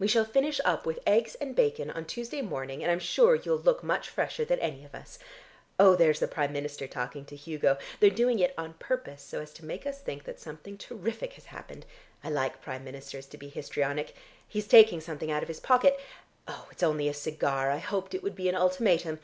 We 0.00 0.08
shall 0.08 0.24
finish 0.24 0.60
up 0.64 0.84
with 0.84 0.98
eggs 1.06 1.36
and 1.36 1.54
bacon 1.54 1.88
on 1.88 2.06
Tuesday 2.06 2.42
morning, 2.42 2.82
and 2.82 2.90
I'm 2.90 2.98
sure 2.98 3.36
you'll 3.36 3.56
look 3.58 3.84
much 3.84 4.08
fresher 4.10 4.44
than 4.44 4.58
any 4.58 4.84
of 4.84 4.96
us. 4.96 5.16
Oh, 5.78 5.94
there's 5.94 6.18
the 6.18 6.26
Prime 6.26 6.52
Minister 6.52 6.88
talking 6.88 7.24
to 7.26 7.36
Hugo. 7.36 7.78
They're 8.00 8.10
doing 8.10 8.40
it 8.40 8.52
on 8.58 8.72
purpose 8.80 9.22
so 9.22 9.40
as 9.40 9.52
to 9.52 9.64
make 9.64 9.86
us 9.86 10.00
think 10.00 10.24
that 10.24 10.40
something 10.40 10.76
terrific 10.76 11.34
has 11.34 11.44
happened. 11.44 11.86
I 12.24 12.30
like 12.30 12.62
Prime 12.62 12.82
Ministers 12.82 13.26
to 13.26 13.38
be 13.38 13.48
histrionic. 13.48 14.16
He's 14.48 14.66
taking 14.66 15.00
something 15.00 15.30
out 15.30 15.42
of 15.42 15.48
his 15.48 15.60
pocket. 15.60 16.00
It's 16.72 16.82
only 16.82 17.06
a 17.08 17.14
cigar; 17.14 17.70
I 17.70 17.78
hoped 17.78 18.12
it 18.12 18.24
would 18.24 18.34
be 18.34 18.48
an 18.48 18.56
ultimatum. 18.56 19.20